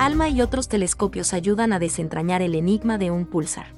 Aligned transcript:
ALMA 0.00 0.30
y 0.30 0.40
otros 0.40 0.66
telescopios 0.66 1.34
ayudan 1.34 1.74
a 1.74 1.78
desentrañar 1.78 2.40
el 2.40 2.54
enigma 2.54 2.96
de 2.96 3.10
un 3.10 3.26
pulsar. 3.26 3.74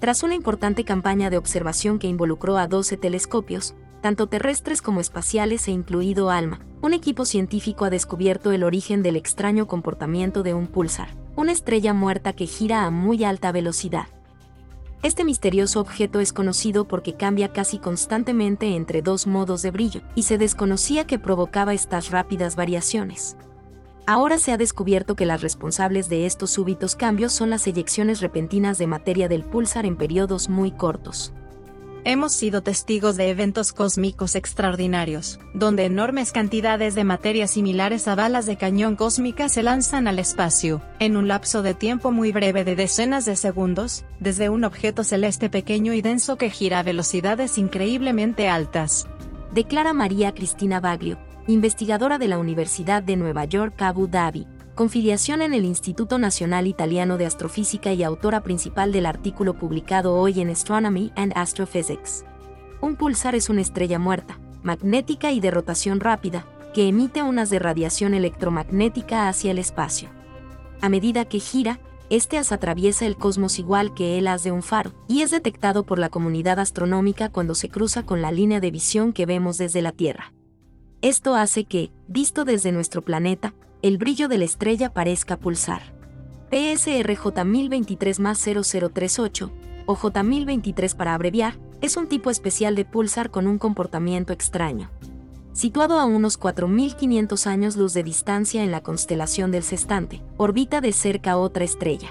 Tras 0.00 0.24
una 0.24 0.34
importante 0.34 0.82
campaña 0.82 1.30
de 1.30 1.36
observación 1.36 2.00
que 2.00 2.08
involucró 2.08 2.58
a 2.58 2.66
12 2.66 2.96
telescopios, 2.96 3.76
tanto 4.00 4.26
terrestres 4.26 4.82
como 4.82 4.98
espaciales 4.98 5.68
e 5.68 5.70
incluido 5.70 6.30
ALMA, 6.30 6.58
un 6.82 6.92
equipo 6.92 7.24
científico 7.24 7.84
ha 7.84 7.90
descubierto 7.90 8.50
el 8.50 8.64
origen 8.64 9.04
del 9.04 9.14
extraño 9.14 9.68
comportamiento 9.68 10.42
de 10.42 10.54
un 10.54 10.66
pulsar, 10.66 11.10
una 11.36 11.52
estrella 11.52 11.94
muerta 11.94 12.32
que 12.32 12.46
gira 12.46 12.84
a 12.84 12.90
muy 12.90 13.22
alta 13.22 13.52
velocidad. 13.52 14.08
Este 15.04 15.22
misterioso 15.22 15.80
objeto 15.80 16.18
es 16.18 16.32
conocido 16.32 16.88
porque 16.88 17.14
cambia 17.14 17.52
casi 17.52 17.78
constantemente 17.78 18.74
entre 18.74 19.02
dos 19.02 19.28
modos 19.28 19.62
de 19.62 19.70
brillo, 19.70 20.00
y 20.16 20.24
se 20.24 20.36
desconocía 20.36 21.06
que 21.06 21.20
provocaba 21.20 21.74
estas 21.74 22.10
rápidas 22.10 22.56
variaciones. 22.56 23.36
Ahora 24.08 24.38
se 24.38 24.52
ha 24.52 24.56
descubierto 24.56 25.16
que 25.16 25.26
las 25.26 25.42
responsables 25.42 26.08
de 26.08 26.24
estos 26.24 26.50
súbitos 26.50 26.96
cambios 26.96 27.30
son 27.34 27.50
las 27.50 27.66
eyecciones 27.66 28.22
repentinas 28.22 28.78
de 28.78 28.86
materia 28.86 29.28
del 29.28 29.44
pulsar 29.44 29.84
en 29.84 29.96
periodos 29.96 30.48
muy 30.48 30.70
cortos. 30.70 31.34
Hemos 32.04 32.32
sido 32.32 32.62
testigos 32.62 33.18
de 33.18 33.28
eventos 33.28 33.74
cósmicos 33.74 34.34
extraordinarios, 34.34 35.38
donde 35.52 35.84
enormes 35.84 36.32
cantidades 36.32 36.94
de 36.94 37.04
materia 37.04 37.46
similares 37.46 38.08
a 38.08 38.14
balas 38.14 38.46
de 38.46 38.56
cañón 38.56 38.96
cósmica 38.96 39.50
se 39.50 39.62
lanzan 39.62 40.08
al 40.08 40.18
espacio, 40.18 40.80
en 41.00 41.18
un 41.18 41.28
lapso 41.28 41.60
de 41.60 41.74
tiempo 41.74 42.10
muy 42.10 42.32
breve 42.32 42.64
de 42.64 42.76
decenas 42.76 43.26
de 43.26 43.36
segundos, 43.36 44.06
desde 44.20 44.48
un 44.48 44.64
objeto 44.64 45.04
celeste 45.04 45.50
pequeño 45.50 45.92
y 45.92 46.00
denso 46.00 46.38
que 46.38 46.48
gira 46.48 46.78
a 46.78 46.82
velocidades 46.82 47.58
increíblemente 47.58 48.48
altas. 48.48 49.06
Declara 49.52 49.92
María 49.92 50.32
Cristina 50.32 50.80
Baglio, 50.80 51.18
investigadora 51.48 52.18
de 52.18 52.28
la 52.28 52.36
Universidad 52.38 53.02
de 53.02 53.16
Nueva 53.16 53.46
York 53.46 53.80
Abu 53.80 54.06
Dhabi, 54.06 54.46
con 54.74 54.90
filiación 54.90 55.40
en 55.40 55.54
el 55.54 55.64
Instituto 55.64 56.18
Nacional 56.18 56.66
Italiano 56.66 57.16
de 57.16 57.24
Astrofísica 57.24 57.92
y 57.94 58.02
autora 58.02 58.42
principal 58.42 58.92
del 58.92 59.06
artículo 59.06 59.54
publicado 59.54 60.14
hoy 60.14 60.40
en 60.40 60.50
Astronomy 60.50 61.10
and 61.16 61.32
Astrophysics. 61.34 62.26
Un 62.82 62.96
pulsar 62.96 63.34
es 63.34 63.48
una 63.48 63.62
estrella 63.62 63.98
muerta, 63.98 64.38
magnética 64.62 65.32
y 65.32 65.40
de 65.40 65.50
rotación 65.50 66.00
rápida, 66.00 66.46
que 66.74 66.86
emite 66.86 67.22
unas 67.22 67.48
de 67.48 67.58
radiación 67.58 68.12
electromagnética 68.12 69.26
hacia 69.28 69.50
el 69.50 69.58
espacio. 69.58 70.10
A 70.82 70.90
medida 70.90 71.24
que 71.24 71.40
gira, 71.40 71.80
este 72.10 72.36
as 72.36 72.52
atraviesa 72.52 73.06
el 73.06 73.16
cosmos 73.16 73.58
igual 73.58 73.94
que 73.94 74.18
el 74.18 74.28
haz 74.28 74.44
de 74.44 74.52
un 74.52 74.62
faro, 74.62 74.92
y 75.08 75.22
es 75.22 75.30
detectado 75.30 75.84
por 75.84 75.98
la 75.98 76.10
comunidad 76.10 76.60
astronómica 76.60 77.30
cuando 77.30 77.54
se 77.54 77.70
cruza 77.70 78.04
con 78.04 78.20
la 78.20 78.32
línea 78.32 78.60
de 78.60 78.70
visión 78.70 79.14
que 79.14 79.24
vemos 79.24 79.56
desde 79.56 79.80
la 79.80 79.92
Tierra. 79.92 80.34
Esto 81.00 81.36
hace 81.36 81.64
que, 81.64 81.92
visto 82.08 82.44
desde 82.44 82.72
nuestro 82.72 83.02
planeta, 83.02 83.54
el 83.82 83.98
brillo 83.98 84.26
de 84.26 84.36
la 84.36 84.44
estrella 84.44 84.92
parezca 84.92 85.36
pulsar. 85.36 85.94
PSR 86.50 87.16
J1023 87.16 88.90
0038, 88.90 89.52
o 89.86 89.96
J1023 89.96 90.96
para 90.96 91.14
abreviar, 91.14 91.56
es 91.80 91.96
un 91.96 92.08
tipo 92.08 92.30
especial 92.30 92.74
de 92.74 92.84
pulsar 92.84 93.30
con 93.30 93.46
un 93.46 93.58
comportamiento 93.58 94.32
extraño. 94.32 94.90
Situado 95.52 96.00
a 96.00 96.04
unos 96.04 96.38
4.500 96.38 97.46
años 97.46 97.76
luz 97.76 97.94
de 97.94 98.02
distancia 98.02 98.64
en 98.64 98.72
la 98.72 98.82
constelación 98.82 99.52
del 99.52 99.62
Sestante, 99.62 100.20
orbita 100.36 100.80
de 100.80 100.92
cerca 100.92 101.36
otra 101.36 101.62
estrella. 101.64 102.08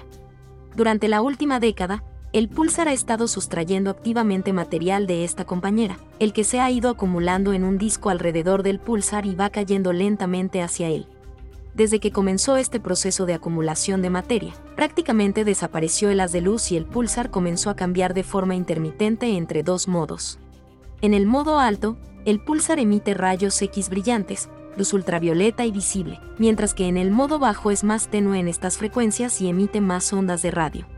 Durante 0.76 1.08
la 1.08 1.20
última 1.20 1.60
década, 1.60 2.04
el 2.32 2.48
pulsar 2.48 2.88
ha 2.88 2.92
estado 2.92 3.26
sustrayendo 3.26 3.90
activamente 3.90 4.52
material 4.52 5.06
de 5.06 5.24
esta 5.24 5.46
compañera, 5.46 5.98
el 6.18 6.34
que 6.34 6.44
se 6.44 6.60
ha 6.60 6.70
ido 6.70 6.90
acumulando 6.90 7.54
en 7.54 7.64
un 7.64 7.78
disco 7.78 8.10
alrededor 8.10 8.62
del 8.62 8.78
pulsar 8.78 9.24
y 9.24 9.34
va 9.34 9.48
cayendo 9.48 9.94
lentamente 9.94 10.60
hacia 10.60 10.88
él. 10.88 11.06
Desde 11.74 12.00
que 12.00 12.12
comenzó 12.12 12.56
este 12.56 12.80
proceso 12.80 13.24
de 13.24 13.34
acumulación 13.34 14.02
de 14.02 14.10
materia, 14.10 14.52
prácticamente 14.76 15.44
desapareció 15.44 16.10
el 16.10 16.20
haz 16.20 16.32
de 16.32 16.42
luz 16.42 16.70
y 16.70 16.76
el 16.76 16.84
pulsar 16.84 17.30
comenzó 17.30 17.70
a 17.70 17.76
cambiar 17.76 18.12
de 18.12 18.24
forma 18.24 18.54
intermitente 18.54 19.36
entre 19.36 19.62
dos 19.62 19.88
modos. 19.88 20.38
En 21.00 21.14
el 21.14 21.26
modo 21.26 21.60
alto, 21.60 21.96
el 22.26 22.40
pulsar 22.40 22.78
emite 22.78 23.14
rayos 23.14 23.62
X 23.62 23.88
brillantes, 23.88 24.50
luz 24.76 24.92
ultravioleta 24.92 25.64
y 25.64 25.70
visible, 25.70 26.20
mientras 26.36 26.74
que 26.74 26.88
en 26.88 26.98
el 26.98 27.10
modo 27.10 27.38
bajo 27.38 27.70
es 27.70 27.84
más 27.84 28.08
tenue 28.08 28.38
en 28.38 28.48
estas 28.48 28.76
frecuencias 28.76 29.40
y 29.40 29.48
emite 29.48 29.80
más 29.80 30.12
ondas 30.12 30.42
de 30.42 30.50
radio. 30.50 30.97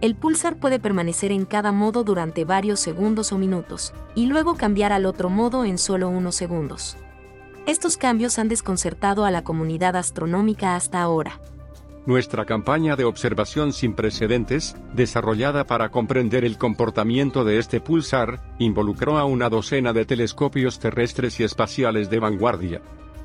El 0.00 0.14
pulsar 0.14 0.56
puede 0.56 0.78
permanecer 0.78 1.30
en 1.30 1.44
cada 1.44 1.72
modo 1.72 2.04
durante 2.04 2.46
varios 2.46 2.80
segundos 2.80 3.32
o 3.32 3.38
minutos, 3.38 3.92
y 4.14 4.26
luego 4.26 4.54
cambiar 4.54 4.92
al 4.92 5.04
otro 5.04 5.28
modo 5.28 5.66
en 5.66 5.76
solo 5.76 6.08
unos 6.08 6.36
segundos. 6.36 6.96
Estos 7.66 7.98
cambios 7.98 8.38
han 8.38 8.48
desconcertado 8.48 9.26
a 9.26 9.30
la 9.30 9.44
comunidad 9.44 9.96
astronómica 9.96 10.74
hasta 10.74 11.02
ahora. 11.02 11.38
Nuestra 12.06 12.46
campaña 12.46 12.96
de 12.96 13.04
observación 13.04 13.74
sin 13.74 13.92
precedentes, 13.92 14.74
desarrollada 14.94 15.66
para 15.66 15.90
comprender 15.90 16.46
el 16.46 16.56
comportamiento 16.56 17.44
de 17.44 17.58
este 17.58 17.78
pulsar, 17.80 18.40
involucró 18.58 19.18
a 19.18 19.26
una 19.26 19.50
docena 19.50 19.92
de 19.92 20.06
telescopios 20.06 20.78
terrestres 20.78 21.38
y 21.40 21.44
espaciales 21.44 22.08
de 22.08 22.18
vanguardia, 22.18 22.80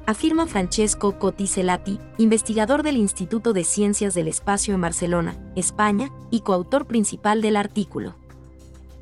afirma 0.06 0.46
Francesco 0.46 1.18
Coticelati, 1.18 2.00
investigador 2.18 2.84
del 2.84 2.98
Instituto 2.98 3.54
de 3.54 3.64
Ciencias 3.64 4.14
del 4.14 4.28
Espacio 4.28 4.76
en 4.76 4.82
Barcelona, 4.82 5.36
España, 5.56 6.12
y 6.30 6.42
coautor 6.42 6.86
principal 6.86 7.42
del 7.42 7.56
artículo. 7.56 8.16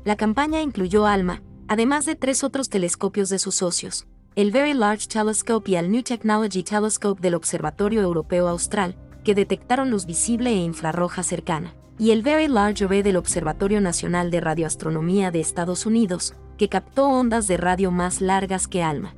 La 0.04 0.16
campaña 0.16 0.62
incluyó 0.62 1.06
ALMA, 1.06 1.42
además 1.68 2.06
de 2.06 2.14
tres 2.14 2.44
otros 2.44 2.68
telescopios 2.68 3.28
de 3.28 3.38
sus 3.38 3.56
socios, 3.56 4.06
el 4.34 4.50
Very 4.50 4.74
Large 4.74 5.08
Telescope 5.08 5.70
y 5.70 5.76
el 5.76 5.90
New 5.90 6.02
Technology 6.02 6.62
Telescope 6.62 7.20
del 7.20 7.34
Observatorio 7.34 8.00
Europeo 8.00 8.48
Austral, 8.48 8.96
que 9.24 9.34
detectaron 9.34 9.90
luz 9.90 10.06
visible 10.06 10.50
e 10.50 10.56
infrarroja 10.56 11.22
cercana, 11.22 11.74
y 11.98 12.10
el 12.10 12.22
Very 12.22 12.48
Large 12.48 12.84
Array 12.84 13.02
del 13.02 13.16
Observatorio 13.16 13.80
Nacional 13.80 14.30
de 14.30 14.40
Radioastronomía 14.40 15.30
de 15.30 15.40
Estados 15.40 15.86
Unidos, 15.86 16.34
que 16.58 16.68
captó 16.68 17.08
ondas 17.08 17.46
de 17.46 17.56
radio 17.56 17.90
más 17.90 18.20
largas 18.20 18.68
que 18.68 18.82
ALMA 18.82 19.14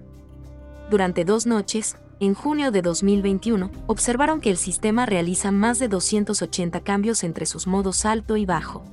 durante 0.90 1.24
dos 1.24 1.46
noches, 1.46 1.96
en 2.20 2.34
junio 2.34 2.70
de 2.70 2.80
2021, 2.80 3.70
observaron 3.86 4.40
que 4.40 4.50
el 4.50 4.56
sistema 4.56 5.04
realiza 5.04 5.50
más 5.50 5.78
de 5.78 5.88
280 5.88 6.80
cambios 6.80 7.24
entre 7.24 7.44
sus 7.44 7.66
modos 7.66 8.04
alto 8.06 8.36
y 8.36 8.46
bajo. 8.46 8.84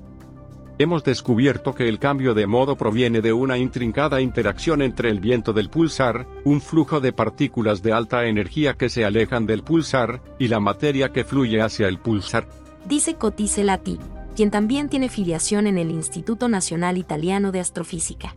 Hemos 0.79 1.03
descubierto 1.03 1.75
que 1.75 1.87
el 1.87 1.99
cambio 1.99 2.33
de 2.33 2.47
modo 2.47 2.75
proviene 2.75 3.21
de 3.21 3.31
una 3.31 3.59
intrincada 3.59 4.21
interacción 4.21 4.81
entre 4.81 5.11
el 5.11 5.19
viento 5.19 5.53
del 5.53 5.69
pulsar, 5.69 6.27
un 6.45 6.61
flujo 6.61 6.99
de 6.99 7.13
partículas 7.13 7.83
de 7.83 7.93
alta 7.93 8.25
energía 8.25 8.73
que 8.73 8.89
se 8.89 9.05
alejan 9.05 9.45
del 9.45 9.63
pulsar, 9.63 10.21
y 10.39 10.47
la 10.47 10.59
materia 10.59 11.13
que 11.13 11.23
fluye 11.23 11.61
hacia 11.61 11.87
el 11.87 11.99
pulsar. 11.99 12.47
Dice 12.87 13.15
Cotice 13.15 13.63
Lati, 13.63 13.99
quien 14.35 14.49
también 14.49 14.89
tiene 14.89 15.09
filiación 15.09 15.67
en 15.67 15.77
el 15.77 15.91
Instituto 15.91 16.49
Nacional 16.49 16.97
Italiano 16.97 17.51
de 17.51 17.59
Astrofísica. 17.59 18.35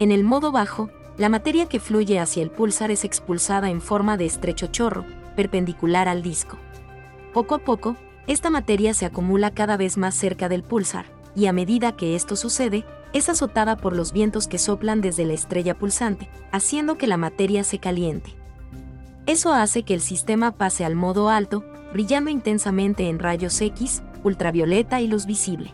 En 0.00 0.10
el 0.10 0.24
modo 0.24 0.50
bajo, 0.50 0.90
la 1.18 1.28
materia 1.28 1.66
que 1.66 1.80
fluye 1.80 2.18
hacia 2.18 2.42
el 2.42 2.50
pulsar 2.50 2.90
es 2.90 3.04
expulsada 3.04 3.70
en 3.70 3.80
forma 3.80 4.16
de 4.16 4.26
estrecho 4.26 4.66
chorro, 4.66 5.04
perpendicular 5.34 6.08
al 6.08 6.22
disco. 6.22 6.58
Poco 7.32 7.54
a 7.54 7.58
poco, 7.58 7.96
esta 8.26 8.50
materia 8.50 8.92
se 8.92 9.06
acumula 9.06 9.50
cada 9.50 9.76
vez 9.76 9.96
más 9.96 10.14
cerca 10.14 10.48
del 10.48 10.62
pulsar, 10.62 11.06
y 11.34 11.46
a 11.46 11.52
medida 11.52 11.96
que 11.96 12.16
esto 12.16 12.36
sucede, 12.36 12.84
es 13.12 13.28
azotada 13.28 13.76
por 13.76 13.96
los 13.96 14.12
vientos 14.12 14.46
que 14.46 14.58
soplan 14.58 15.00
desde 15.00 15.24
la 15.24 15.32
estrella 15.32 15.74
pulsante, 15.74 16.28
haciendo 16.52 16.98
que 16.98 17.06
la 17.06 17.16
materia 17.16 17.64
se 17.64 17.78
caliente. 17.78 18.34
Eso 19.26 19.52
hace 19.52 19.84
que 19.84 19.94
el 19.94 20.00
sistema 20.00 20.52
pase 20.52 20.84
al 20.84 20.96
modo 20.96 21.30
alto, 21.30 21.64
brillando 21.92 22.30
intensamente 22.30 23.08
en 23.08 23.18
rayos 23.18 23.60
X, 23.60 24.02
ultravioleta 24.22 25.00
y 25.00 25.08
luz 25.08 25.24
visible. 25.24 25.72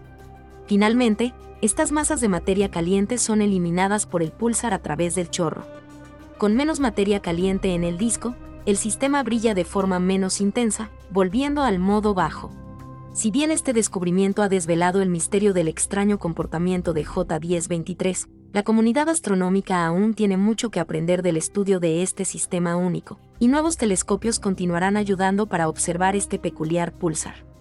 Finalmente, 0.67 1.35
estas 1.61 1.93
masas 1.93 2.21
de 2.21 2.29
materia 2.29 2.71
caliente 2.71 3.19
son 3.19 3.41
eliminadas 3.43 4.07
por 4.07 4.23
el 4.23 4.33
pulsar 4.33 4.75
a 4.75 4.81
través 4.81 5.15
del 5.15 5.31
chorro. 5.31 5.65
Con 6.39 6.57
menos 6.57 6.81
materia 6.81 7.21
caliente 7.21 7.75
en 7.75 7.85
el 7.85 7.99
disco, 7.99 8.35
el 8.67 8.77
sistema 8.77 9.23
brilla 9.23 9.55
de 9.55 9.65
forma 9.65 9.99
menos 9.99 10.41
intensa, 10.41 10.91
volviendo 11.11 11.63
al 11.63 11.79
modo 11.79 12.15
bajo. 12.15 12.51
Si 13.13 13.31
bien 13.31 13.51
este 13.51 13.73
descubrimiento 13.73 14.43
ha 14.43 14.49
desvelado 14.49 15.03
el 15.03 15.11
misterio 15.11 15.53
del 15.53 15.69
extraño 15.69 16.19
comportamiento 16.19 16.93
de 16.93 17.05
J1023, 17.05 18.27
la 18.53 18.63
comunidad 18.63 19.09
astronómica 19.09 19.87
aún 19.87 20.15
tiene 20.15 20.37
mucho 20.37 20.71
que 20.71 20.81
aprender 20.81 21.23
del 21.23 21.37
estudio 21.37 21.79
de 21.79 22.03
este 22.03 22.25
sistema 22.25 22.77
único, 22.77 23.19
y 23.39 23.49
nuevos 23.49 23.77
telescopios 23.77 24.39
continuarán 24.39 24.97
ayudando 24.97 25.47
para 25.47 25.69
observar 25.69 26.17
este 26.17 26.39
peculiar 26.39 26.93
pulsar. 26.93 27.52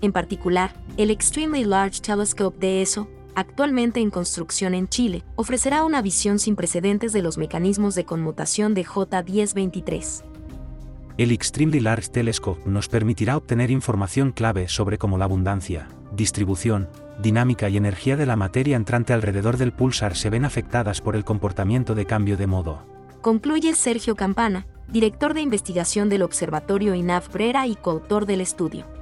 En 0.00 0.12
particular, 0.12 0.74
el 0.96 1.10
Extremely 1.10 1.64
Large 1.64 2.00
Telescope 2.00 2.58
de 2.58 2.82
ESO, 2.82 3.08
actualmente 3.34 4.00
en 4.00 4.10
construcción 4.10 4.74
en 4.74 4.88
Chile, 4.88 5.24
ofrecerá 5.34 5.84
una 5.84 6.02
visión 6.02 6.38
sin 6.38 6.54
precedentes 6.54 7.12
de 7.12 7.22
los 7.22 7.36
mecanismos 7.36 7.96
de 7.96 8.04
conmutación 8.04 8.74
de 8.74 8.84
J1023. 8.84 10.24
El 11.16 11.32
Extremely 11.32 11.80
Large 11.80 12.10
Telescope 12.10 12.60
nos 12.64 12.88
permitirá 12.88 13.36
obtener 13.36 13.72
información 13.72 14.30
clave 14.30 14.68
sobre 14.68 14.98
cómo 14.98 15.18
la 15.18 15.24
abundancia, 15.24 15.88
distribución, 16.12 16.88
dinámica 17.20 17.68
y 17.68 17.76
energía 17.76 18.16
de 18.16 18.26
la 18.26 18.36
materia 18.36 18.76
entrante 18.76 19.12
alrededor 19.12 19.56
del 19.56 19.72
pulsar 19.72 20.14
se 20.14 20.30
ven 20.30 20.44
afectadas 20.44 21.00
por 21.00 21.16
el 21.16 21.24
comportamiento 21.24 21.96
de 21.96 22.06
cambio 22.06 22.36
de 22.36 22.46
modo. 22.46 22.84
Concluye 23.20 23.74
Sergio 23.74 24.14
Campana, 24.14 24.68
director 24.86 25.34
de 25.34 25.40
investigación 25.40 26.08
del 26.08 26.22
Observatorio 26.22 26.94
INAF 26.94 27.32
Brera 27.32 27.66
y 27.66 27.74
coautor 27.74 28.24
del 28.24 28.40
estudio. 28.40 28.97